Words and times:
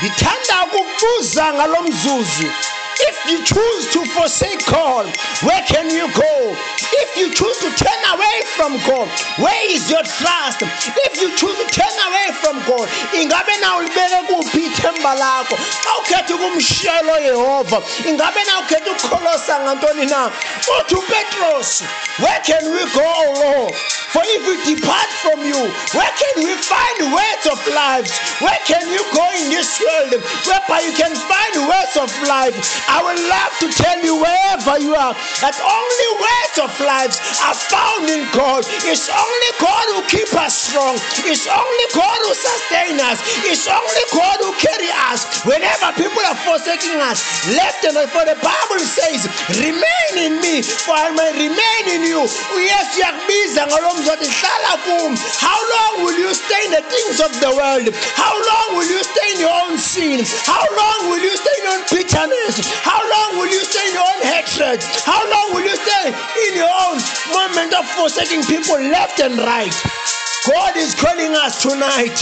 ndithanda 0.00 0.64
ukukubuza 0.64 1.52
ngalo 1.54 1.82
mzuzu 1.82 2.50
if 2.98 3.26
you 3.30 3.44
choose 3.44 3.92
to 3.92 4.04
forsake 4.16 4.64
God, 4.66 5.04
where 5.42 5.60
can 5.68 5.90
you 5.90 6.08
go? 6.14 6.56
If 7.04 7.16
you 7.18 7.28
choose 7.34 7.58
to 7.58 7.68
turn 7.76 8.00
away 8.08 8.36
from 8.56 8.72
God, 8.88 9.08
where 9.36 9.70
is 9.70 9.90
your 9.90 10.02
trust? 10.02 10.62
If 10.62 11.20
you 11.20 11.28
choose 11.36 11.56
to 11.60 11.66
turn 11.68 11.92
away 12.08 12.28
from 12.40 12.56
God, 12.64 12.88
ingabe 13.12 13.60
na 13.60 13.76
ulibeke 13.76 14.20
kuphi 14.28 14.66
ithemba 14.66 15.14
lakho? 15.14 15.56
Xa 15.56 15.90
ukhetha 16.00 16.34
ukumshiyela 16.34 17.20
Yehova, 17.20 17.82
ingabe 18.08 18.44
na 18.46 18.60
ukhetha 18.60 18.90
ukukholosa 18.90 19.60
ngantoni 19.60 20.06
na? 20.06 20.30
Uthi 20.80 20.94
uPetros, 20.94 21.82
where 22.20 22.40
can 22.40 22.64
we 22.72 22.84
go, 22.92 23.04
Lord? 23.40 23.74
For 24.12 24.22
if 24.24 24.40
we 24.46 24.54
depart 24.76 25.10
from 25.20 25.42
you, 25.44 25.58
where 25.92 26.12
can 26.14 26.34
we 26.46 26.54
find 26.56 27.12
words 27.12 27.44
of 27.50 27.58
life? 27.74 28.08
Where 28.40 28.60
can 28.64 28.86
you 28.88 29.02
go 29.12 29.24
in 29.36 29.50
this 29.50 29.80
world 29.82 30.22
whereby 30.46 30.80
you 30.86 30.92
can 30.94 31.12
find 31.14 31.54
words 31.66 31.94
of 31.98 32.10
life? 32.28 32.54
I 32.88 33.02
would 33.02 33.20
love 33.28 33.52
to 33.60 33.68
tell 33.74 33.98
you 34.00 34.16
wherever 34.16 34.78
you 34.78 34.94
are 34.94 35.12
that 35.42 35.56
only 35.58 36.08
words 36.22 36.56
of 36.62 36.72
life 36.86 37.18
are 37.44 37.58
found 37.58 38.06
in 38.08 38.24
God. 38.30 38.62
It's 38.86 39.10
only 39.10 39.50
God 39.58 39.86
who 39.92 40.00
keeps 40.06 40.34
us 40.38 40.54
strong. 40.70 40.94
It's 41.26 41.46
only 41.50 41.86
God 41.92 42.18
who 42.22 42.32
sustains 42.32 43.02
us. 43.02 43.18
It's 43.44 43.66
only 43.66 44.04
God 44.14 44.38
who 44.40 44.52
carries 44.56 44.94
us. 45.10 45.44
Whenever 45.44 45.90
people 45.98 46.22
are 46.24 46.38
forsaking 46.46 47.00
us, 47.02 47.26
left 47.58 47.82
and 47.84 47.96
right, 47.98 48.08
for 48.08 48.24
the 48.24 48.38
Bible 48.40 48.80
says, 48.80 49.26
remain 49.58 50.14
in 50.14 50.40
me, 50.40 50.62
for 50.62 50.94
I 50.94 51.10
may 51.10 51.32
remain 51.50 51.84
in 51.90 52.02
you. 52.06 52.22
Yes, 52.56 52.96
uyakubiza 52.96 53.66
ngalo 53.66 53.94
mzothi 53.94 53.95
How 55.40 55.58
long 55.74 56.04
will 56.04 56.18
you 56.18 56.34
stay 56.34 56.66
in 56.66 56.72
the 56.72 56.82
things 56.82 57.20
of 57.20 57.32
the 57.40 57.50
world? 57.56 57.88
How 58.16 58.34
long 58.34 58.78
will 58.78 58.88
you 58.88 59.02
stay 59.04 59.32
in 59.34 59.40
your 59.40 59.52
own 59.52 59.78
sin? 59.78 60.20
How 60.44 60.64
long 60.76 61.10
will 61.10 61.20
you 61.22 61.36
stay 61.36 61.56
in 61.58 61.64
your 61.64 61.78
own 61.78 61.84
bitterness? 61.90 62.74
How 62.82 63.00
long 63.10 63.38
will 63.38 63.48
you 63.50 63.64
stay 63.64 63.88
in 63.88 63.94
your 63.94 64.04
own 64.04 64.22
hatred? 64.22 64.82
How 65.04 65.22
long 65.30 65.54
will 65.54 65.64
you 65.64 65.76
stay 65.76 66.08
in 66.48 66.56
your 66.56 66.70
own 66.70 66.98
moment 67.32 67.74
of 67.74 67.86
forsaking 67.96 68.44
people 68.44 68.76
left 68.80 69.20
and 69.20 69.38
right? 69.38 70.15
God 70.46 70.76
is 70.76 70.94
calling 70.94 71.34
us 71.34 71.60
tonight. 71.60 72.14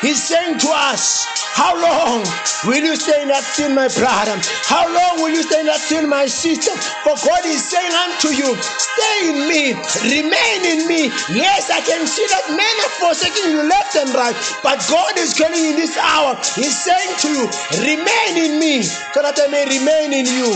He's 0.00 0.22
saying 0.22 0.58
to 0.62 0.70
us, 0.70 1.26
How 1.58 1.74
long 1.74 2.22
will 2.62 2.78
you 2.78 2.94
stay 2.94 3.22
in 3.22 3.28
that 3.28 3.42
sin, 3.42 3.74
my 3.74 3.90
brother? 3.90 4.38
How 4.62 4.86
long 4.86 5.18
will 5.18 5.34
you 5.34 5.42
stay 5.42 5.60
in 5.60 5.66
that 5.66 5.82
sin, 5.82 6.08
my 6.08 6.26
sister? 6.26 6.70
For 7.02 7.18
God 7.18 7.42
is 7.50 7.58
saying 7.66 7.90
unto 7.90 8.30
you, 8.30 8.54
Stay 8.54 9.16
in 9.34 9.50
me, 9.50 9.74
remain 10.06 10.60
in 10.62 10.86
me. 10.86 11.10
Yes, 11.34 11.66
I 11.70 11.82
can 11.82 12.06
see 12.06 12.26
that 12.30 12.54
men 12.54 12.76
are 12.86 12.94
forsaking 13.02 13.50
you 13.50 13.66
left 13.66 13.98
and 13.98 14.14
right, 14.14 14.38
but 14.62 14.78
God 14.86 15.18
is 15.18 15.34
calling 15.34 15.64
in 15.64 15.74
this 15.74 15.98
hour. 15.98 16.38
He's 16.54 16.78
saying 16.78 17.14
to 17.26 17.28
you, 17.34 17.44
Remain 17.82 18.32
in 18.38 18.60
me, 18.62 18.82
so 18.86 19.18
that 19.18 19.34
I 19.34 19.50
may 19.50 19.66
remain 19.66 20.14
in 20.14 20.26
you. 20.30 20.54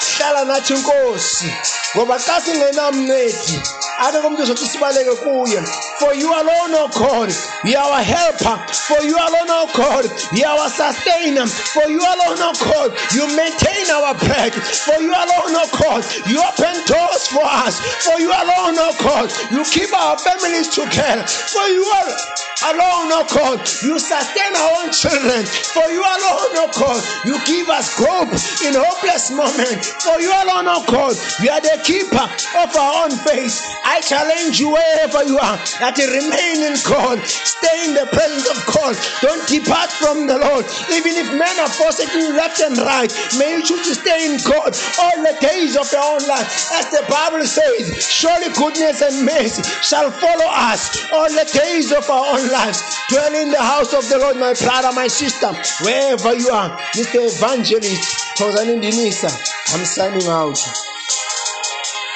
hlala 0.00 0.44
nathi 0.44 0.72
inkosi 0.74 1.52
ngoba 1.94 2.16
xa 2.18 2.40
for 6.00 6.14
you 6.14 6.32
alone 6.32 6.72
o 6.72 6.88
god 6.96 7.28
you 7.64 7.76
are 7.76 7.92
our 7.92 8.02
helper. 8.02 8.56
For 8.88 9.04
you 9.04 9.12
alone 9.14 9.52
o 9.52 9.68
god 9.76 10.06
you 10.32 10.44
are 10.44 10.58
our 10.58 10.70
sustainer. 10.70 11.46
For 11.46 11.84
you 11.90 12.00
alone 12.00 12.40
o 12.40 12.52
god 12.64 12.96
you 13.12 13.28
maintain 13.36 13.90
our 13.92 14.14
back. 14.24 14.52
For 14.54 14.96
you 15.04 15.12
alone 15.12 15.52
o 15.52 15.68
god 15.76 16.00
you 16.26 16.40
open 16.40 16.80
doors 16.88 17.28
for 17.28 17.44
us. 17.44 17.76
For 18.08 18.18
you 18.20 18.32
alone 18.32 18.80
o 18.80 18.96
god 19.04 19.28
you 19.52 19.62
keep 19.64 19.92
our 19.92 20.16
families 20.16 20.68
together. 20.68 21.26
For 21.26 21.68
you 21.68 21.84
are 21.84 22.08
alone, 22.66 23.08
oh 23.12 23.26
God. 23.32 23.60
You 23.82 23.98
sustain 23.98 24.52
our 24.56 24.84
own 24.84 24.92
children. 24.92 25.44
For 25.46 25.88
you 25.88 26.02
alone, 26.02 26.52
oh 26.60 26.70
God. 26.76 27.00
You 27.24 27.38
give 27.46 27.68
us 27.68 27.96
hope 27.96 28.32
in 28.64 28.76
hopeless 28.76 29.30
moment. 29.32 29.84
For 30.04 30.20
you 30.20 30.30
alone, 30.30 30.68
oh 30.68 30.84
God. 30.88 31.16
You 31.40 31.50
are 31.50 31.60
the 31.62 31.80
keeper 31.84 32.26
of 32.60 32.70
our 32.76 33.04
own 33.04 33.12
faith. 33.24 33.60
I 33.84 34.00
challenge 34.00 34.60
you 34.60 34.72
wherever 34.72 35.24
you 35.24 35.38
are 35.38 35.56
that 35.80 35.96
you 35.96 36.08
remain 36.10 36.60
in 36.64 36.76
God. 36.84 37.18
Stay 37.24 37.88
in 37.88 37.94
the 37.94 38.06
presence 38.12 38.48
of 38.50 38.58
God. 38.68 38.94
Don't 39.24 39.44
depart 39.48 39.90
from 39.90 40.26
the 40.26 40.38
Lord. 40.38 40.64
Even 40.92 41.16
if 41.16 41.28
men 41.32 41.56
are 41.60 41.72
forsaking 41.72 42.20
you 42.20 42.32
left 42.36 42.60
and 42.60 42.76
right, 42.78 43.10
may 43.38 43.56
you 43.56 43.62
choose 43.64 43.86
to 43.88 43.94
stay 43.94 44.28
in 44.28 44.38
God 44.44 44.76
all 45.00 45.18
the 45.22 45.36
days 45.40 45.76
of 45.76 45.90
your 45.92 46.04
own 46.04 46.24
life. 46.28 46.48
As 46.76 46.90
the 46.90 47.04
Bible 47.08 47.44
says, 47.44 48.04
surely 48.04 48.52
goodness 48.52 49.00
and 49.02 49.24
mercy 49.24 49.62
shall 49.82 50.10
follow 50.10 50.48
us 50.50 51.10
all 51.12 51.28
the 51.30 51.48
days 51.52 51.92
of 51.92 52.08
our 52.10 52.36
own 52.36 52.49
lives. 52.50 52.82
Dwell 53.08 53.34
in 53.34 53.50
the 53.50 53.62
house 53.62 53.94
of 53.94 54.08
the 54.08 54.18
Lord, 54.18 54.36
my 54.36 54.54
brother, 54.54 54.92
my 54.92 55.06
sister, 55.06 55.48
wherever 55.84 56.34
you 56.34 56.48
are. 56.50 56.70
Mr. 56.96 57.26
Evangelist, 57.26 58.36
Tozani 58.36 58.80
Dinisa, 58.80 59.30
I'm 59.74 59.84
signing 59.84 60.26
out. 60.26 60.58